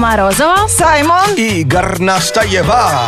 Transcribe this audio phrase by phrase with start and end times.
[0.00, 0.66] Морозова.
[0.66, 1.34] Саймон.
[1.36, 3.00] И Горнастаева.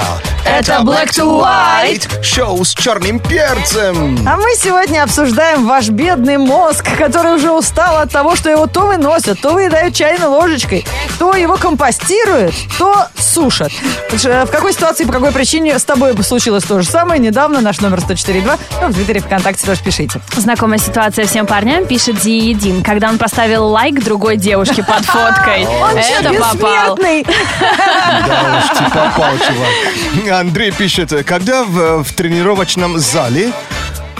[0.45, 2.23] Это Black to White.
[2.23, 4.19] Шоу с черным перцем.
[4.27, 8.81] А мы сегодня обсуждаем ваш бедный мозг, который уже устал от того, что его то
[8.81, 10.85] выносят, то выедают чайной ложечкой,
[11.19, 13.73] то его компостируют, то сушат.
[14.11, 17.21] В какой ситуации, по какой причине с тобой случилось то же самое?
[17.21, 20.21] Недавно наш номер 104.2, ну, в Твиттере, ВКонтакте тоже пишите.
[20.37, 25.67] Знакомая ситуация всем парням, пишет Диедин, когда он поставил лайк другой девушке под фоткой.
[25.67, 26.97] Он что, Это попал.
[26.97, 30.32] Да уж, ты попал, чувак.
[30.41, 33.53] Андрей пишет, когда в, в тренировочном зале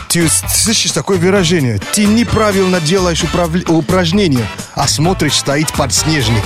[0.09, 1.81] ты слышишь такое выражение?
[1.93, 6.45] Ты неправильно делаешь управл- упражнения, а смотришь, стоит подснежник.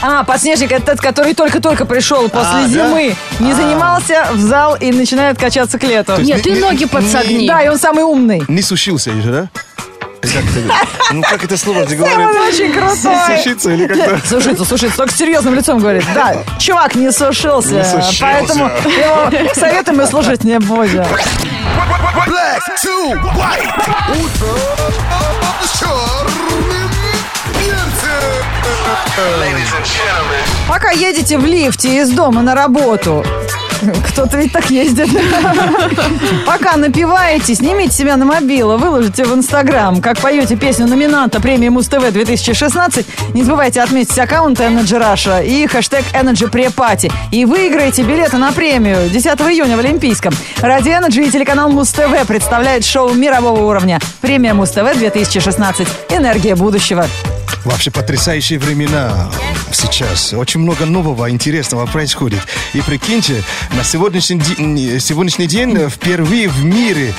[0.00, 2.68] А, подснежник это тот, который только-только пришел после А, да?
[2.68, 6.12] зимы, не занимался в зал и начинает качаться к лету.
[6.18, 7.48] есть Нет, ты не- ноги не- подсогни.
[7.48, 8.42] Да, и он самый умный.
[8.46, 9.48] Не сушился еще, да?
[10.32, 10.74] Как это-
[11.12, 12.28] ну, как это слово же Он говорит?
[12.48, 13.36] очень крутой.
[13.36, 14.28] Сушиться или как-то?
[14.28, 16.04] Сушится, сушится, только с серьезным лицом говорит.
[16.14, 18.16] Да, чувак не сушился, Не сушился.
[18.20, 21.04] поэтому его советы мы слушать не будем.
[22.26, 23.72] Black to white.
[24.10, 24.58] Утро
[25.64, 26.90] с черным
[27.54, 28.44] перцем.
[30.68, 33.24] Пока едете в лифте из дома на работу,
[34.08, 35.08] кто-то ведь так ездит.
[36.46, 42.10] Пока напиваете, снимите себя на мобилу, выложите в Инстаграм, как поете песню номинанта премии Муз-ТВ
[42.12, 43.06] 2016.
[43.34, 47.12] Не забывайте отметить аккаунт Energy Russia и хэштег Energy Pre-Party.
[47.32, 50.34] И выиграете билеты на премию 10 июня в Олимпийском.
[50.60, 54.00] Ради Energy и телеканал Муз-ТВ представляет шоу мирового уровня.
[54.20, 55.88] Премия Муз-ТВ 2016.
[56.10, 57.06] Энергия будущего.
[57.68, 59.30] Вообще потрясающие времена
[59.72, 60.32] сейчас.
[60.32, 62.40] Очень много нового, интересного происходит.
[62.72, 63.42] И прикиньте,
[63.76, 67.12] на сегодняшний, сегодняшний день впервые в мире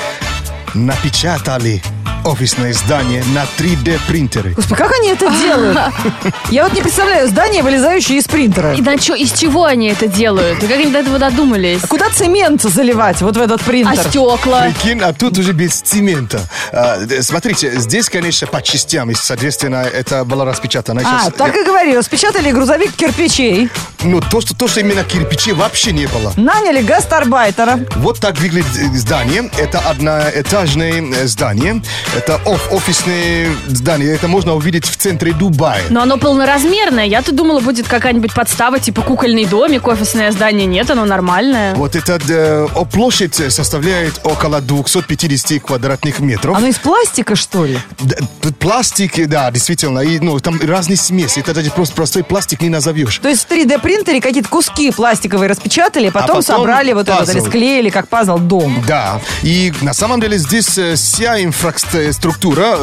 [0.73, 1.83] напечатали
[2.25, 4.51] офисное здание на 3D принтеры.
[4.53, 5.77] Господи, как они это делают?
[6.49, 8.73] Я вот не представляю здание, вылезающее из принтера.
[8.75, 10.61] И на чё, из чего они это делают?
[10.63, 11.81] И как они до этого додумались?
[11.87, 14.03] Куда цемент заливать вот в этот А принтер?
[14.09, 14.63] стекла?
[14.63, 16.41] Прикинь, а тут уже без цемента.
[16.71, 21.01] А, д- смотрите, здесь, конечно, по частям, и, соответственно, это было распечатано.
[21.05, 23.69] А, Сейчас так я- и говори, распечатали грузовик кирпичей,
[24.03, 26.33] Ну, то что, то, что именно кирпичей вообще не было.
[26.37, 27.79] наняли гастарбайтера.
[27.95, 29.49] Вот так выглядит э, здание.
[29.57, 31.81] Это одноэтажное э, здание.
[32.15, 34.13] Это оф- офисное здание.
[34.15, 35.83] Это можно увидеть в центре Дубая.
[35.89, 37.05] Но оно полноразмерное.
[37.05, 40.65] Я-то думала, будет какая-нибудь подстава, типа кукольный домик, офисное здание.
[40.65, 41.75] Нет, оно нормальное.
[41.75, 46.57] Вот эта э, площадь составляет около 250 квадратных метров.
[46.57, 47.77] Оно из пластика, что ли?
[47.99, 49.99] Д- тут пластик, да, действительно.
[49.99, 51.39] И, ну, там разные смеси.
[51.39, 53.19] Это даже просто простой пластик не назовешь.
[53.19, 57.35] То есть в 3D принтере какие-то куски пластиковые распечатали, потом, потом собрали вот этот, или
[57.37, 57.47] пазл.
[57.49, 58.83] склеили, как пазл, дом.
[58.87, 61.98] Да, и на самом деле здесь э, вся инфраструктура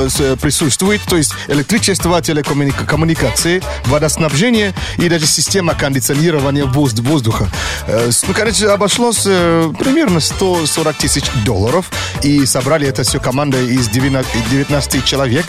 [0.04, 7.48] э, с- присутствует, то есть электричество, телекоммуникации, водоснабжение и даже система кондиционирования воз- воздуха.
[7.86, 11.90] Э, Ну, короче, обошлось э, примерно 140 тысяч долларов,
[12.22, 15.44] и собрали это все команда из 19 19 человек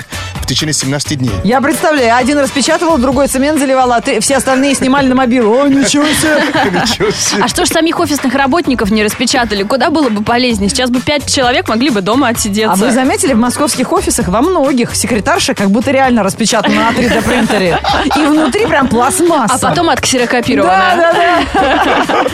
[0.48, 1.32] течение 17 дней.
[1.44, 5.54] Я представляю, один распечатывал, другой цемент заливал, а ты, все остальные снимали на мобилу.
[5.62, 6.44] О, ничего себе!
[6.88, 7.44] Ничего себе.
[7.44, 9.64] А что ж самих офисных работников не распечатали?
[9.64, 10.70] Куда было бы полезнее?
[10.70, 12.74] Сейчас бы пять человек могли бы дома отсидеться.
[12.74, 17.24] А вы заметили, в московских офисах во многих секретарша как будто реально распечатана на 3D
[17.24, 17.80] принтере.
[18.16, 19.56] И внутри прям пластмасса.
[19.56, 20.98] А потом отксерокопированная.
[20.98, 22.26] Да, да,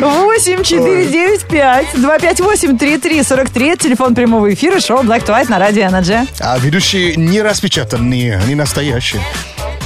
[0.00, 0.08] да.
[0.08, 5.24] 8 4 9 5 2 5 8 3 3 43 Телефон прямого эфира шоу Black
[5.24, 6.26] to White на радио Energy.
[6.40, 9.22] А ведущие не распечатанные, они настоящие.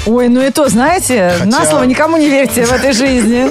[0.07, 3.51] Ой, ну и то, знаете, Хотя- на слово никому не верьте в этой жизни.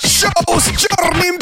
[0.00, 1.41] Шоу с черным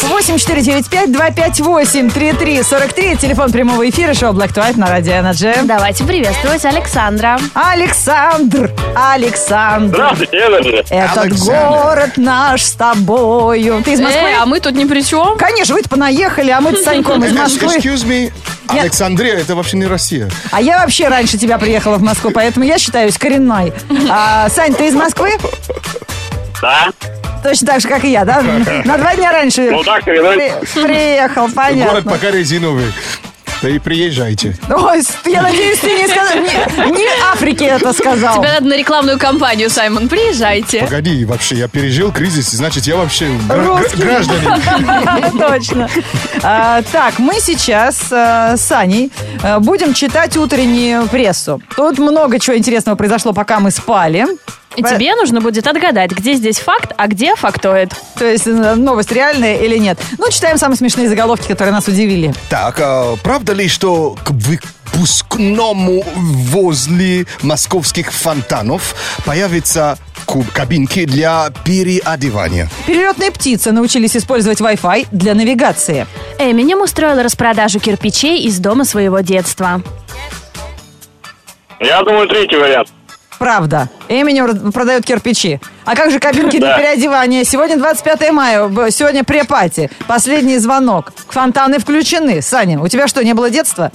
[0.00, 0.22] to white.
[0.22, 4.52] 8 4 9 5 2 5 8 3 3 43 Телефон прямого эфира шоу Black
[4.54, 5.64] to White на радио Energy.
[5.64, 7.38] Давайте приветствовать Александра.
[7.54, 10.84] Александр, Александр, Здравствуйте, Energy.
[10.90, 11.34] этот Александр.
[11.36, 13.82] город наш с тобою.
[13.84, 14.20] Ты из Москвы?
[14.22, 15.36] Эй, а мы тут ни при чем?
[15.36, 17.76] Конечно, вы-то понаехали, а мы с Саньком из Москвы.
[17.76, 18.32] Excuse me,
[18.68, 20.30] Александрия, это вообще не Россия.
[20.50, 23.72] А я вообще раньше тебя приехала в Москву, поэтому я считаюсь коренной.
[24.10, 25.30] А, Сань, ты из Москвы?
[26.60, 26.88] Да?
[27.42, 28.42] Точно так же, как и я, да?
[28.84, 32.10] На два дня раньше Ну так, при- приехал, Город понятно.
[32.10, 32.92] пока резиновый.
[33.62, 34.56] Да и приезжайте.
[34.68, 38.38] Ой, я надеюсь, ты не сказал, не, не Африке это сказал.
[38.38, 40.08] Тебе надо на рекламную кампанию, Саймон.
[40.08, 40.80] Приезжайте.
[40.80, 43.28] Погоди, вообще, я пережил кризис, значит, я вообще
[43.96, 45.38] гражданин.
[45.38, 45.88] Точно.
[46.42, 49.12] А, так, мы сейчас э, с Аней
[49.44, 51.62] э, будем читать утреннюю прессу.
[51.76, 54.26] Тут много чего интересного произошло, пока мы спали.
[54.76, 57.92] И тебе нужно будет отгадать, где здесь факт, а где фактоид.
[58.18, 59.98] То есть э, новость реальная или нет.
[60.18, 62.32] Ну, читаем самые смешные заголовки, которые нас удивили.
[62.48, 64.58] Так, а правда ли, что к- вы
[64.94, 69.96] выпускному возле московских фонтанов появятся
[70.26, 72.68] ку- кабинки для переодевания.
[72.86, 76.06] Перелетные птицы научились использовать Wi-Fi для навигации.
[76.38, 79.80] Эминем устроил распродажу кирпичей из дома своего детства.
[81.80, 82.88] Я думаю, третий вариант.
[83.42, 83.88] Правда.
[84.08, 85.58] Эминем продает кирпичи.
[85.84, 87.42] А как же кабинки для переодевания?
[87.42, 89.90] Сегодня 25 мая, сегодня препати.
[90.06, 91.12] Последний звонок.
[91.26, 92.40] Фонтаны включены.
[92.40, 93.90] Саня, у тебя что, не было детства?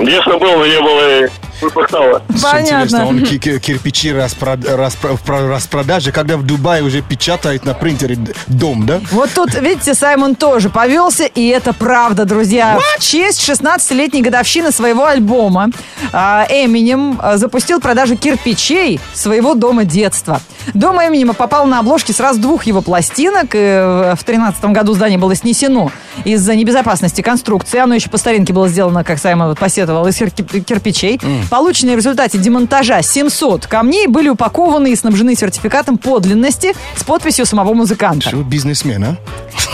[0.00, 1.28] Детство было, не было
[1.60, 3.06] интересно, Понятно.
[3.06, 7.74] он ки- ки- кирпичи распрод- распро- в про- распродаже, когда в Дубае уже печатает на
[7.74, 9.00] принтере дом, да?
[9.10, 12.78] Вот тут, видите, Саймон тоже повелся, и это правда, друзья.
[12.98, 15.70] В честь 16-летней годовщины своего альбома
[16.12, 20.40] а, Эминем а, запустил продажу кирпичей своего дома детства.
[20.74, 23.54] Дом Эминема попал на обложки сразу двух его пластинок.
[23.54, 25.90] и в 2013 году здание было снесено
[26.24, 27.78] из-за небезопасности конструкции.
[27.78, 31.20] Оно еще по старинке было сделано, как Саймон вот посетовал, из кир- кирпичей.
[31.50, 37.74] Полученные в результате демонтажа 700 камней были упакованы и снабжены сертификатом подлинности с подписью самого
[37.74, 38.28] музыканта.
[38.28, 39.16] Что, бизнесмен, а?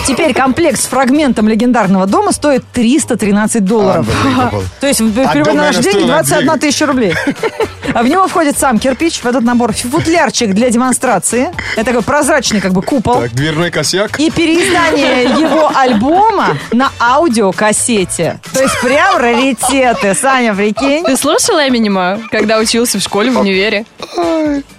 [0.06, 4.06] Теперь комплект с фрагментом легендарного дома стоит 313 долларов.
[4.80, 6.58] То есть в наверное, деньги стоил 21 отдельно.
[6.58, 7.14] тысяча рублей.
[7.94, 11.50] А в него входит сам кирпич, в этот набор футлярчик для демонстрации.
[11.76, 13.20] Это такой прозрачный как бы купол.
[13.22, 14.18] Так, дверной косяк.
[14.18, 18.40] И переиздание его альбома на аудиокассете.
[18.52, 20.14] То есть прям раритеты.
[20.14, 21.04] Саня, прикинь.
[21.04, 21.16] Ты
[21.68, 23.84] Эминема, когда учился в школе, в универе?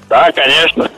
[0.09, 0.89] Да, конечно.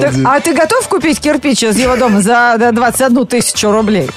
[0.00, 4.08] Так, а ты готов купить кирпич из его дома за да, 21 тысячу рублей?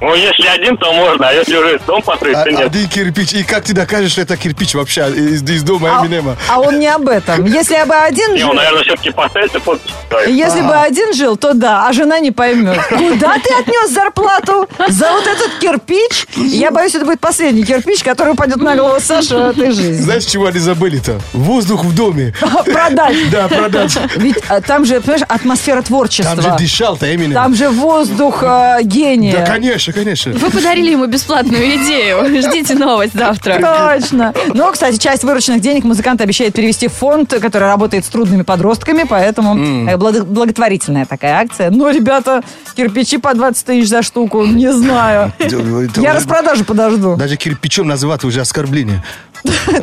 [0.00, 2.66] Ну, если один, то можно, а если уже дом построить, А- то нет.
[2.66, 3.32] Один кирпич.
[3.34, 6.36] И как ты докажешь, что это кирпич вообще из, из дома А, Эминема?
[6.48, 7.44] а он не об этом.
[7.44, 9.92] Если бы один Не, жил, он, наверное, все-таки поставить и подпись
[10.26, 12.78] если бы один жил, то да, а жена не поймет.
[12.88, 14.68] Куда ты отнес зарплату?
[14.88, 16.26] За вот этот кирпич?
[16.36, 20.00] Я боюсь, это будет последний кирпич, который упадет на голову Саши в этой жизни.
[20.00, 21.20] Знаешь, чего они забыли-то?
[21.32, 22.34] Воздух в доме.
[22.64, 23.30] Продать.
[23.30, 23.96] Да, продать.
[24.16, 26.36] Ведь а, там же, понимаешь, атмосфера творчества.
[26.36, 27.34] Там же дышал-то Эминем.
[27.34, 29.38] Там же воздух э, гения.
[29.38, 30.32] Да, конечно, конечно.
[30.32, 32.24] Вы подарили ему бесплатную идею.
[32.42, 33.54] Ждите новость завтра.
[33.98, 34.32] Точно.
[34.54, 39.04] Но, кстати, часть вырученных денег музыкант обещает перевести в фонд, который работает с трудными подростками,
[39.08, 39.56] поэтому
[39.88, 41.70] э, благо- благотворительная такая акция.
[41.70, 42.42] Но, ребята,
[42.76, 45.32] кирпичи по 20 тысяч за штуку, не знаю.
[45.38, 47.16] Это Я распродажу подожду.
[47.16, 49.02] Даже кирпичом называть уже оскорбление.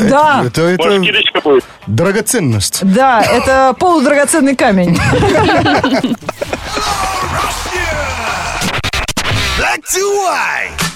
[0.09, 0.99] Да, Это, это
[1.87, 2.79] драгоценность.
[2.83, 4.97] да, это полудрагоценный камень.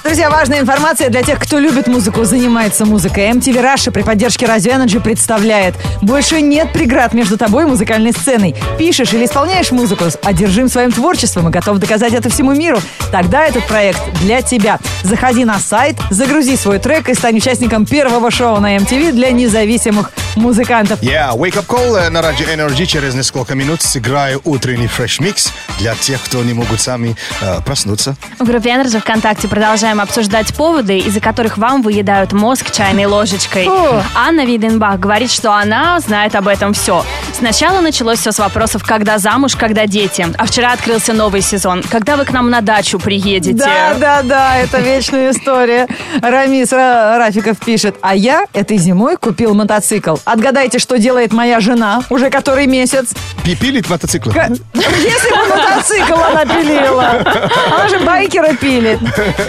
[0.03, 3.29] Друзья, важная информация для тех, кто любит музыку, занимается музыкой.
[3.29, 5.75] MTV Russia при поддержке Radio Energy представляет.
[6.01, 8.55] Больше нет преград между тобой и музыкальной сценой.
[8.79, 12.79] Пишешь или исполняешь музыку, одержим своим творчеством и готов доказать это всему миру.
[13.11, 14.79] Тогда этот проект для тебя.
[15.03, 20.11] Заходи на сайт, загрузи свой трек и стань участником первого шоу на MTV для независимых
[20.37, 21.01] музыкантов.
[21.01, 25.95] Yeah, Wake Up Call э, на Радио Energy через несколько минут сыграю утренний фреш-микс для
[25.95, 28.15] тех, кто не могут сами э, проснуться.
[28.39, 33.67] В группе Energy ВКонтакте продолжаем обсуждать поводы, из-за которых вам выедают мозг чайной ложечкой.
[33.67, 34.01] О.
[34.15, 37.03] Анна Виденбах говорит, что она знает об этом все.
[37.33, 40.25] Сначала началось все с вопросов, когда замуж, когда дети.
[40.37, 41.83] А вчера открылся новый сезон.
[41.89, 43.53] Когда вы к нам на дачу приедете?
[43.57, 45.87] Да, да, да, это вечная история.
[46.21, 50.15] Рамис Ра- Рафиков пишет, а я этой зимой купил мотоцикл.
[50.25, 53.09] Отгадайте, что делает моя жена уже который месяц.
[53.43, 54.29] Пи- Пилит мотоцикл?
[54.31, 57.23] Если бы мотоцикл она пилила.
[57.71, 58.66] Она же байкера пилит.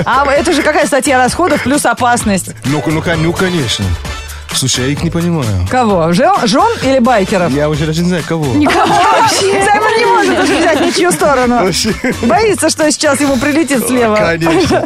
[0.05, 2.51] А это же какая статья расходов плюс опасность.
[2.65, 3.85] Ну, ну, кон- ну, конечно.
[4.55, 5.67] Слушай, я их не понимаю.
[5.71, 6.13] Кого?
[6.13, 7.53] Жен, жен или байкеров?
[7.53, 8.45] Я уже даже не знаю, кого.
[8.45, 11.63] Саймон не может уже взять ничью сторону.
[11.65, 11.95] Вообще.
[12.23, 14.17] Боится, что сейчас ему прилетит слева.
[14.17, 14.85] Конечно.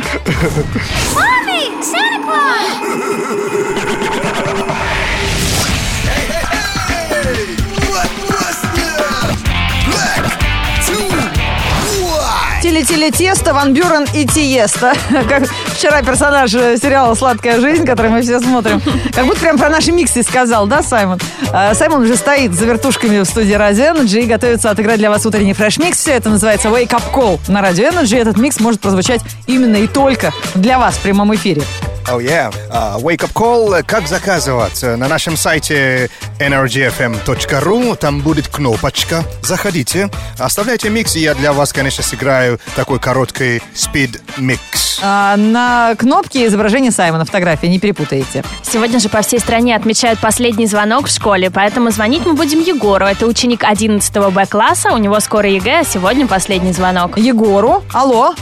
[12.63, 12.73] White.
[12.73, 14.95] Тили-тили тесто, Ван Бюрен и Тиесто.
[15.29, 18.81] Как вчера персонаж э, сериала «Сладкая жизнь», который мы все смотрим.
[19.15, 21.19] Как будто прям про наши миксы сказал, да, Саймон?
[21.53, 25.27] А, Саймон уже стоит за вертушками в студии Radio Energy и готовится отыграть для вас
[25.27, 25.99] утренний фреш-микс.
[25.99, 28.19] Все это называется Wake Up Call на Radio Energy.
[28.19, 31.63] Этот микс может прозвучать именно и только для вас в прямом эфире.
[32.09, 32.53] Oh yeah.
[32.71, 33.83] А, Wake Up Call.
[33.85, 34.83] Как заказывать?
[34.83, 39.25] На нашем сайте energyfm.ru там будет кнопочка.
[39.43, 45.01] Заходите, оставляйте микс, и я для вас, конечно, сыграю такой короткий спид-микс.
[45.03, 48.45] А, на кнопке изображение Саймона, фотографии, не перепутаете.
[48.63, 53.07] Сегодня же по всей стране отмечают последний звонок в школе, поэтому звонить мы будем Егору.
[53.07, 57.17] Это ученик 11 Б класса, у него скоро ЕГЭ, а сегодня последний звонок.
[57.17, 58.35] Егору, алло,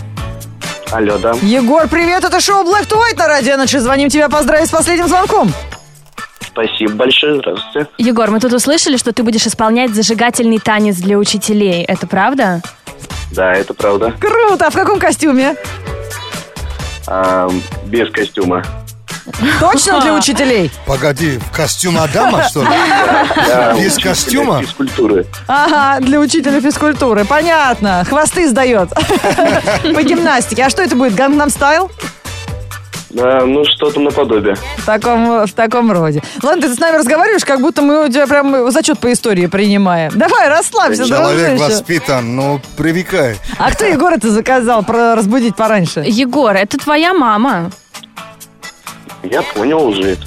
[0.93, 1.35] Алло, да.
[1.43, 3.79] Егор, привет, это шоу Black to White на радио Energy.
[3.79, 5.53] Звоним тебя поздравить с последним звонком.
[6.41, 7.37] Спасибо большое.
[7.37, 7.89] Здравствуйте.
[7.99, 11.85] Егор, мы тут услышали, что ты будешь исполнять зажигательный танец для учителей.
[11.85, 12.61] Это правда?
[13.31, 14.13] Да, это правда.
[14.21, 15.55] Круто, а в каком костюме?
[17.07, 17.49] А,
[17.87, 18.65] без костюма.
[19.61, 20.71] Точно для учителей?
[20.87, 22.69] Погоди, в костюм Адама, что ли?
[23.79, 24.61] Без костюма?
[24.63, 25.27] Физкультуры.
[25.47, 27.25] Ага, для учителя физкультуры.
[27.25, 28.05] Понятно.
[28.09, 28.91] Хвосты сдает.
[29.95, 30.65] По гимнастике.
[30.65, 31.15] А что это будет?
[31.15, 31.91] Гангнам стайл?
[33.11, 34.55] Да, ну, что-то наподобие.
[34.77, 36.23] В таком, в таком роде.
[36.45, 40.13] Ладно, ты с нами разговариваешь, как будто мы у тебя прям зачет по истории принимаем.
[40.15, 41.75] Давай, расслабься, Человек дружище.
[41.75, 43.37] воспитан, ну, привыкай.
[43.59, 46.05] А кто Егор это заказал про разбудить пораньше?
[46.07, 47.73] Егор, это твоя мама.
[49.23, 50.23] Я понял уже это.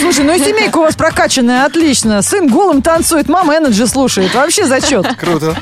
[0.00, 2.22] Слушай, ну и семейка у вас прокачанная, отлично.
[2.22, 4.34] Сын голым танцует, мама Energy слушает.
[4.34, 5.06] Вообще зачет.
[5.16, 5.54] Круто,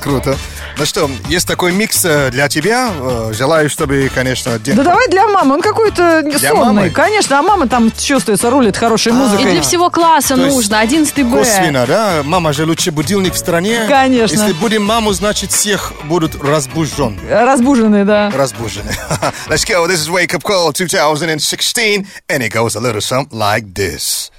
[0.00, 0.36] круто.
[0.78, 2.90] Ну что, есть такой микс э, для тебя.
[2.92, 4.74] Э, Желаю, чтобы, конечно, день...
[4.74, 6.54] Да давай для мамы, он какой-то сонный.
[6.54, 6.90] мамы?
[6.90, 9.52] Конечно, а мама там чувствуется, рулит хорошей И музыкой.
[9.52, 10.80] для всего класса То нужно.
[10.80, 11.38] 11 Б.
[11.38, 12.22] Косвенно, да?
[12.24, 13.84] Мама же лучший будильник в стране.
[13.88, 14.34] Конечно.
[14.34, 17.20] Если будем маму, значит, всех будут разбужен.
[17.30, 18.30] Разбуженный, да.
[18.34, 18.90] Разбужены.
[19.48, 19.86] Let's go.
[19.86, 22.06] This is Wake Up Call 2016.
[22.28, 24.30] And it goes a little something like this.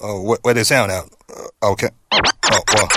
[0.00, 1.08] Oh, where, where the sound out?
[1.62, 1.88] Okay.
[2.12, 2.88] Oh, well.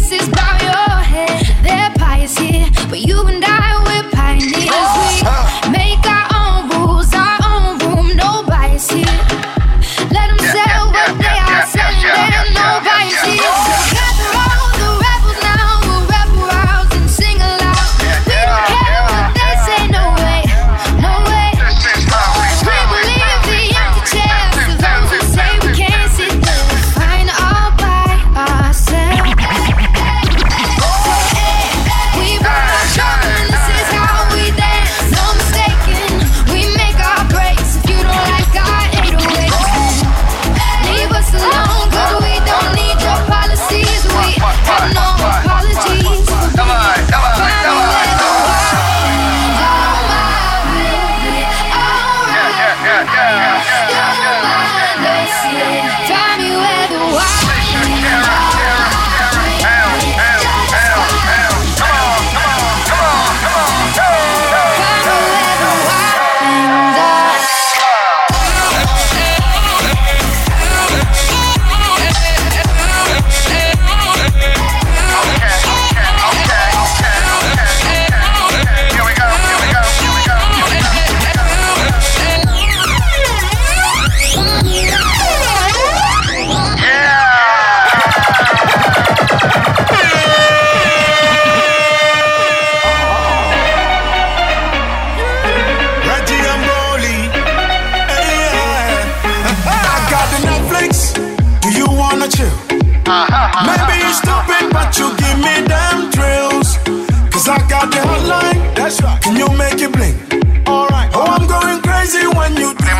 [0.00, 0.39] this is.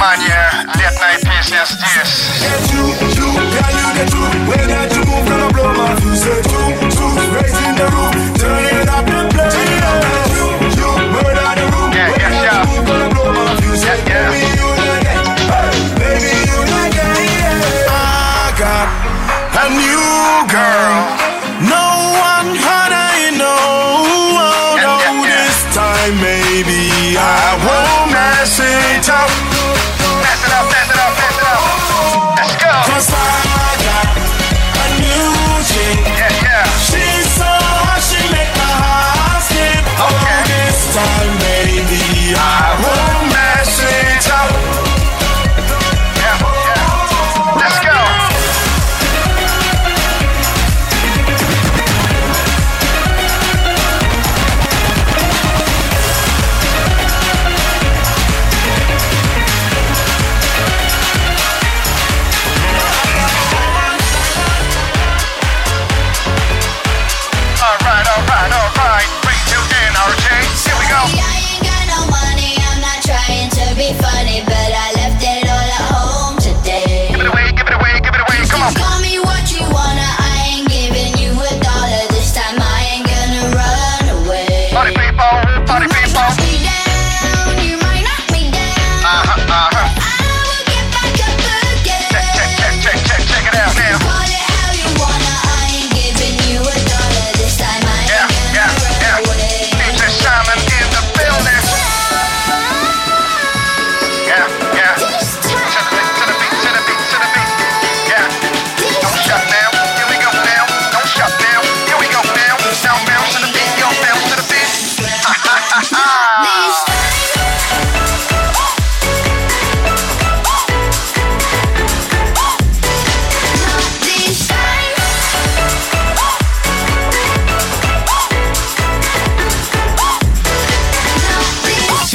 [0.00, 2.40] Внимание, летная песня здесь.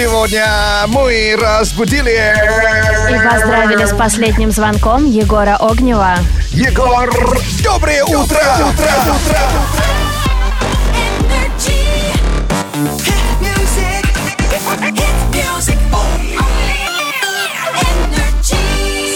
[0.05, 0.45] Сегодня
[0.88, 2.35] мы разбудили
[3.09, 6.17] И поздравили с последним звонком Егора Огнева.
[6.51, 7.09] Егор.
[7.63, 8.21] Доброе утро!
[8.21, 9.39] утро, утро.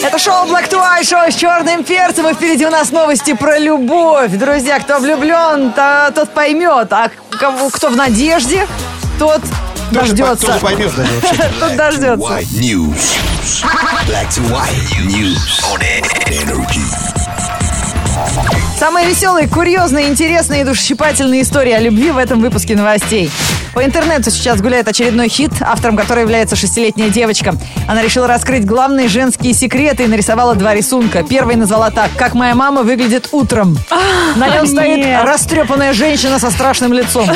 [0.03, 3.59] Это шоу Black to White, шоу с черным перцем, и впереди у нас новости про
[3.59, 4.31] любовь.
[4.31, 8.65] Друзья, кто влюблен, то- тот поймет, а кого- кто в надежде,
[9.19, 9.41] тот
[9.91, 10.59] дождется.
[11.59, 12.15] Тот дождется.
[12.15, 13.17] White News.
[14.07, 14.71] Black to white
[15.05, 15.81] news on
[16.27, 16.81] energy.
[18.77, 23.29] Самые веселые, курьезные, интересные и душесчипательные истории о любви в этом выпуске новостей.
[23.73, 27.55] По интернету сейчас гуляет очередной хит, автором которого является шестилетняя девочка.
[27.87, 31.23] Она решила раскрыть главные женские секреты и нарисовала два рисунка.
[31.23, 33.77] Первый назвала так «Как моя мама выглядит утром».
[34.35, 37.29] На нем стоит растрепанная женщина со страшным лицом.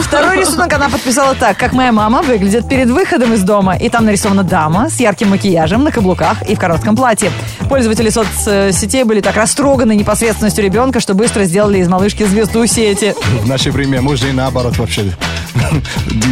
[0.00, 3.76] Второй рисунок она подписала так «Как моя мама выглядит перед выходом из дома».
[3.76, 7.30] И там нарисована дама с ярким макияжем на каблуках и в коротком платье.
[7.68, 13.14] Пользователи соцсетей были так растроганы непосредственностью ребенка, что быстро сделали из малышки звезду сети.
[13.42, 15.12] В наше время можно и наоборот вообще.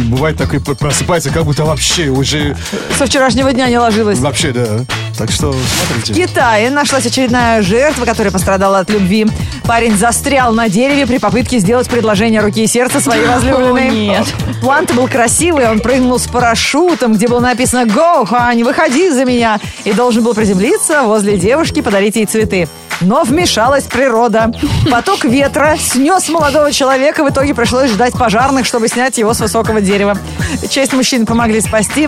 [0.05, 2.55] Бывает такой просыпается, как будто вообще уже
[2.97, 4.19] Со вчерашнего дня не ложилась.
[4.19, 4.85] вообще да.
[5.19, 6.13] Так что В смотрите.
[6.13, 9.27] Китае нашлась очередная жертва, которая пострадала от любви.
[9.65, 13.89] Парень застрял на дереве при попытке сделать предложение руки и сердца своей возлюбленной.
[13.89, 14.33] О, нет.
[14.61, 19.59] План-то был красивый, он прыгнул с парашютом, где было написано «Go, Хань, выходи за меня!»
[19.83, 22.69] и должен был приземлиться возле девушки, подарить ей цветы.
[23.01, 24.53] Но вмешалась природа.
[24.89, 29.81] Поток ветра снес молодого человека, в итоге пришлось ждать пожарных, чтобы снять его с высокого
[29.81, 30.17] дерева.
[30.69, 32.07] Часть мужчин помогли спасти,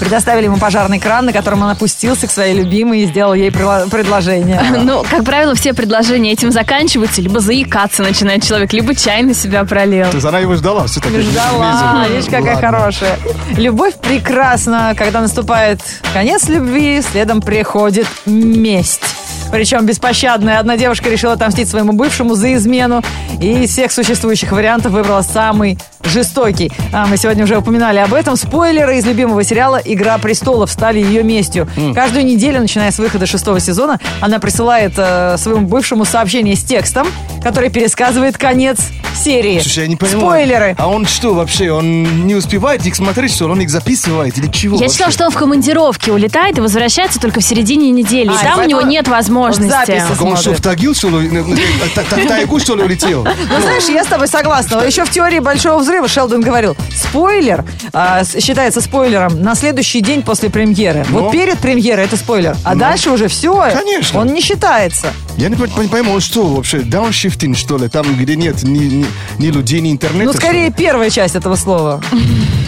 [0.00, 4.60] Предоставили ему пожарный кран, на котором он опустился к своей любимой и сделал ей предложение.
[4.84, 9.64] Ну, как правило, все предложения этим заканчиваются, либо заикаться начинает человек, либо чай на себя
[9.64, 10.06] пролил.
[10.12, 11.20] Есть она его ждала все-таки.
[11.20, 13.18] Ждала, видишь, какая хорошая.
[13.56, 15.80] Любовь прекрасна, когда наступает
[16.12, 19.02] конец любви, следом приходит месть.
[19.50, 20.58] Причем беспощадная.
[20.58, 23.02] Одна девушка решила отомстить своему бывшему за измену.
[23.40, 26.70] И из всех существующих вариантов выбрала самый жестокий.
[26.92, 28.36] А, мы сегодня уже упоминали об этом.
[28.36, 31.68] Спойлеры из любимого сериала «Игра престолов» стали ее местью.
[31.94, 37.06] Каждую неделю, начиная с выхода шестого сезона, она присылает э, своему бывшему сообщение с текстом,
[37.42, 38.78] который пересказывает конец
[39.14, 39.60] серии.
[39.60, 40.20] Слушай, я не понимаю.
[40.20, 40.76] Спойлеры.
[40.78, 41.70] А он что вообще?
[41.70, 43.52] Он не успевает их смотреть, что ли?
[43.52, 44.76] Он их записывает или чего?
[44.76, 44.94] Я вообще?
[44.96, 48.30] читала, что он в командировке улетает и возвращается только в середине недели.
[48.30, 49.72] А, и там у него нет возможности.
[49.86, 51.28] Так он что, в Тагил, что ли?
[51.44, 53.24] Ну, В тайгу, что ли, улетел?
[53.24, 54.82] Ну, знаешь, я с тобой согласна.
[54.84, 60.50] Еще в теории Большого Взрыва Шелдон говорил, спойлер а, считается спойлером на следующий день после
[60.50, 61.04] премьеры.
[61.08, 61.22] Ну?
[61.22, 63.70] Вот перед премьерой это спойлер, а дальше уже все.
[63.72, 64.20] Конечно.
[64.20, 65.12] Он не считается.
[65.36, 67.88] Я не, пойму, что вообще, дауншифтинг, что ли?
[67.88, 69.06] Там, где нет ни, ни,
[69.38, 70.26] ни людей, ни интернета?
[70.26, 72.00] Ну, скорее, первая часть этого слова.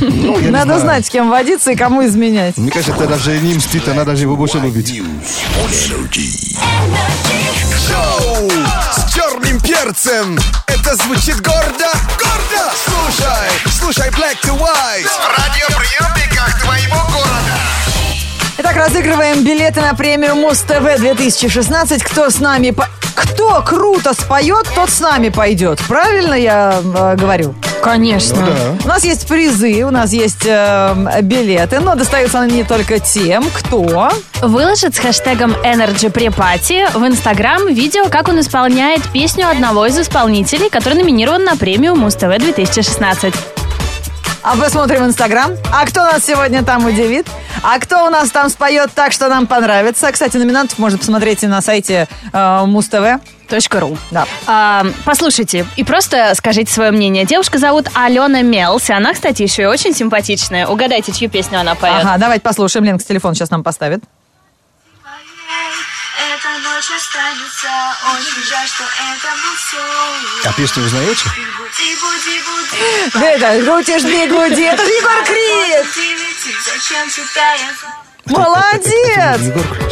[0.01, 0.81] Ну, Надо знаю.
[0.81, 2.57] знать, с кем водиться и кому изменять.
[2.57, 4.91] Мне кажется, это даже не мстит, она даже его больше любит.
[4.91, 6.57] Energy.
[9.17, 10.39] Черным перцем.
[10.67, 11.91] Это звучит гордо.
[12.19, 12.71] Гордо.
[12.85, 13.49] Слушай,
[13.81, 15.09] слушай Black to White.
[15.09, 17.57] В радиоприемниках твоего города.
[18.59, 22.03] Итак, разыгрываем билеты на премию Муз-ТВ 2016.
[22.03, 22.71] Кто с нами...
[22.71, 25.79] по- Кто круто споет, тот с нами пойдет.
[25.87, 27.55] Правильно я э, говорю?
[27.83, 28.41] Конечно.
[28.41, 28.85] Ну да.
[28.85, 33.45] У нас есть призы, у нас есть э, билеты, но достаются они не только тем,
[33.53, 34.11] кто...
[34.41, 40.71] Выложит с хэштегом Energy пати в Инстаграм видео, как он исполняет песню одного из исполнителей,
[40.71, 43.35] который номинирован на премию Муз-ТВ 2016.
[44.49, 45.51] А посмотрим Инстаграм.
[45.73, 47.27] А кто нас сегодня там удивит?
[47.65, 50.13] А кто у нас там споет так, что нам понравится?
[50.13, 53.21] Кстати, номинантов можно посмотреть и на сайте э, Муз-ТВ.
[53.73, 53.99] .ру.
[54.13, 54.25] Да.
[54.47, 57.25] А, послушайте, и просто скажите свое мнение.
[57.25, 58.93] Девушка зовут Алена Мелси.
[58.93, 60.69] Она, кстати, еще и очень симпатичная.
[60.69, 62.05] Угадайте, чью песню она поет.
[62.05, 62.85] Ага, давайте послушаем.
[62.85, 64.05] Ленка с телефона сейчас нам поставит.
[66.77, 67.69] Ночь останется
[68.15, 71.25] Очень жаль, что это был сон А песню узнаете?
[73.15, 74.61] Да это крутишь бигуди.
[74.61, 75.87] Это же Егор Крид.
[76.67, 77.09] Зачем
[78.27, 79.86] Молодец.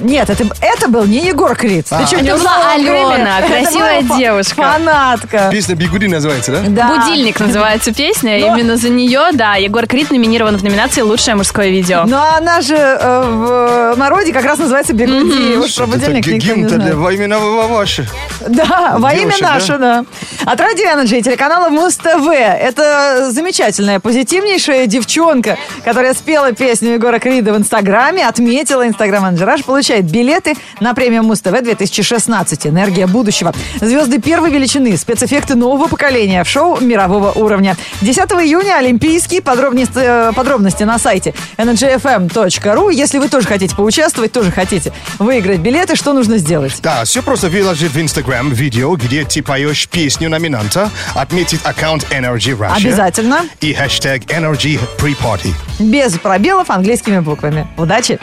[0.00, 1.86] Нет, это, это был не Егор Крид.
[1.88, 4.62] Ты что, не Это была Алена, красивая девушка.
[4.62, 5.48] Фанатка.
[5.50, 6.60] Песня «Бигуди» называется, да?
[6.68, 6.96] Да.
[6.96, 8.38] Будильник называется песня.
[8.38, 12.04] Но- Именно за нее, да, Егор Крид номинирован в номинации «Лучшее мужское видео».
[12.06, 15.56] Но она же э, в народе как раз называется бигуди.
[15.56, 18.06] Уж про будильник Это никто не гимн-то для во имя ва- ваше.
[18.46, 20.04] Да, во имя наше, да.
[20.44, 22.28] От Радио Energy телеканала Муз-ТВ.
[22.28, 30.04] Это замечательная, позитивнейшая девчонка, которая спела песню Егора Крида в Инстаграме, отметила Инстаграм Анджераш получает
[30.04, 33.52] билеты на премию Муз-ТВ 2016 «Энергия будущего».
[33.80, 37.76] Звезды первой величины, спецэффекты нового поколения в шоу мирового уровня.
[38.00, 39.40] 10 июня Олимпийский.
[39.40, 42.92] Подробности, э, подробности на сайте energyfm.ru.
[42.92, 46.74] Если вы тоже хотите поучаствовать, тоже хотите выиграть билеты, что нужно сделать?
[46.82, 52.56] Да, все просто выложить в Инстаграм видео, где ты поешь песню номинанта, отметить аккаунт Energy
[52.56, 52.76] Russia.
[52.76, 53.42] Обязательно.
[53.60, 55.52] И хэштег Energy Pre-Party.
[55.78, 57.66] Без пробелов английскими буквами.
[57.76, 58.18] Удачи!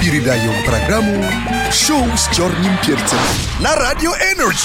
[0.00, 1.24] Передаем программу
[1.72, 3.18] «Шоу с черным перцем»
[3.60, 4.58] на Радио Energy.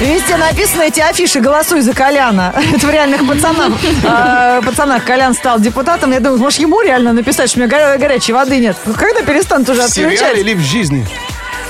[0.00, 2.52] Везде написано эти афиши «Голосуй за Коляна».
[2.74, 3.72] Это в реальных пацанах.
[4.04, 6.10] А, пацанах Колян стал депутатом.
[6.12, 8.76] Я думаю, может, ему реально написать, что у меня горя- горячей воды нет.
[8.96, 10.38] Когда перестанут уже В сериале отключать?
[10.38, 11.06] или в жизни?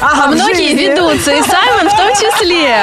[0.00, 0.82] Ага, А многие жизни.
[0.90, 2.76] ведутся, и Саймон в том числе.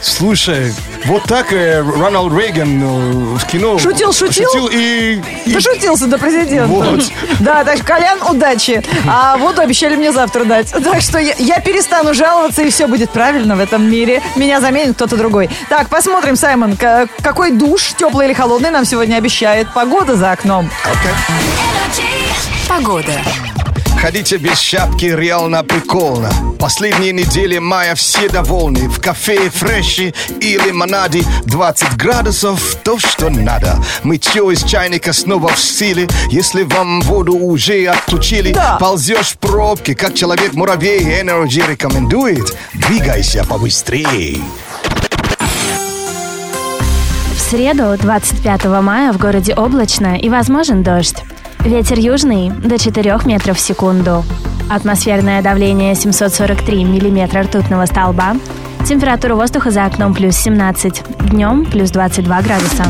[0.00, 0.72] Слушай,
[1.06, 3.78] вот так э, Рональд Рейган э, в кино...
[3.78, 4.48] Шутил, шутил?
[4.52, 5.20] Шутил и...
[5.46, 6.66] и- Дошутился до президента.
[6.66, 7.00] Вот.
[7.40, 8.82] Да, так что, Колян, удачи.
[9.08, 10.70] А воду обещали мне завтра дать.
[10.70, 14.22] Так что я, я перестану жаловаться, и все будет правильно в этом мире.
[14.36, 15.50] Меня заменит кто-то другой.
[15.68, 20.70] Так, посмотрим, Саймон, к- какой душ, теплый или холодный, нам сегодня обещает погода за окном.
[22.68, 23.12] Погода.
[24.04, 26.28] Ходите без шапки, реально прикольно.
[26.58, 28.86] Последние недели мая все довольны.
[28.86, 30.12] В кафе, фреши
[30.42, 33.78] и лимонаде 20 градусов, то, что надо.
[34.02, 36.06] Мытье из чайника снова в силе.
[36.30, 38.76] Если вам воду уже отключили, Да.
[38.78, 41.00] ползешь в пробке, как человек-муравей.
[41.22, 42.54] Energy рекомендует.
[42.74, 44.36] Двигайся побыстрее.
[47.34, 51.16] В среду, 25 мая, в городе облачно и возможен дождь.
[51.64, 54.22] Ветер южный до 4 метров в секунду.
[54.68, 58.36] Атмосферное давление 743 миллиметра ртутного столба.
[58.86, 61.02] Температура воздуха за окном плюс 17.
[61.30, 62.84] Днем плюс 22 градуса.